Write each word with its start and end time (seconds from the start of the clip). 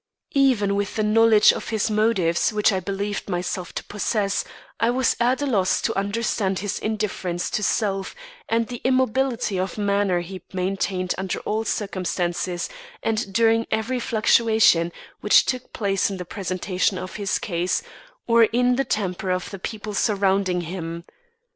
Even 0.33 0.73
with 0.75 0.95
the 0.95 1.03
knowledge 1.03 1.53
of 1.53 1.69
his 1.69 1.91
motives 1.91 2.51
which 2.51 2.73
I 2.73 2.79
believed 2.79 3.29
myself 3.29 3.71
to 3.75 3.83
possess, 3.83 4.43
I 4.79 4.89
was 4.89 5.15
at 5.19 5.43
a 5.43 5.45
loss 5.45 5.79
to 5.83 5.95
understand 5.95 6.57
his 6.57 6.79
indifference 6.79 7.51
to 7.51 7.61
self 7.61 8.15
and 8.49 8.65
the 8.65 8.81
immobility 8.83 9.59
of 9.59 9.77
manner 9.77 10.21
he 10.21 10.41
maintained 10.53 11.13
under 11.19 11.37
all 11.41 11.65
circumstances 11.65 12.67
and 13.03 13.31
during 13.31 13.67
every 13.69 13.99
fluctuation 13.99 14.91
which 15.19 15.45
took 15.45 15.71
place 15.71 16.09
in 16.09 16.17
the 16.17 16.25
presentation 16.25 16.97
of 16.97 17.17
his 17.17 17.37
case, 17.37 17.83
or 18.25 18.45
in 18.45 18.77
the 18.77 18.85
temper 18.85 19.29
of 19.29 19.51
the 19.51 19.59
people 19.59 19.93
surrounding 19.93 20.61
him. 20.61 21.03